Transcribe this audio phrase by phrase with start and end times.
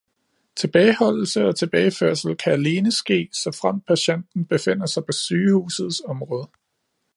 [0.55, 6.47] Tilbageholdelse og tilbageførsel kan alene ske, såfremt patienten befinder sig på sygehusets område